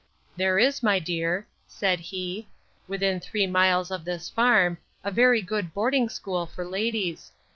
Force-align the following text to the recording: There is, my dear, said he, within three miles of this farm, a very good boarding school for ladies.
There 0.35 0.57
is, 0.57 0.81
my 0.81 0.97
dear, 0.97 1.45
said 1.67 1.99
he, 1.99 2.47
within 2.87 3.19
three 3.19 3.45
miles 3.45 3.91
of 3.91 4.03
this 4.03 4.31
farm, 4.31 4.79
a 5.03 5.11
very 5.11 5.43
good 5.43 5.75
boarding 5.75 6.09
school 6.09 6.47
for 6.47 6.65
ladies. 6.65 7.31